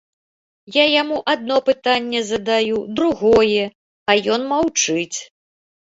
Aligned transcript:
Я 0.81 0.85
яму 1.01 1.17
адно 1.33 1.57
пытанне 1.67 2.23
задаю, 2.31 2.79
другое, 3.01 3.63
а 4.11 4.17
ён 4.37 4.41
маўчыць. 4.55 5.17